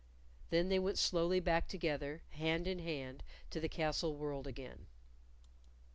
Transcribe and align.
Then 0.49 0.69
they 0.69 0.79
went 0.79 0.97
slowly 0.97 1.39
back 1.39 1.67
together, 1.67 2.23
hand 2.31 2.65
in 2.65 2.79
hand, 2.79 3.21
to 3.51 3.59
the 3.59 3.69
castle 3.69 4.15
world 4.15 4.47
again. 4.47 4.87